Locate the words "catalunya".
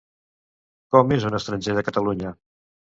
1.91-2.37